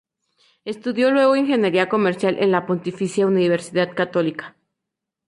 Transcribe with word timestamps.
Estudió 0.65 1.11
luego 1.11 1.35
ingeniería 1.35 1.87
comercial 1.87 2.37
en 2.39 2.49
la 2.49 2.65
Pontificia 2.65 3.27
Universidad 3.27 3.93
Católica. 3.93 4.55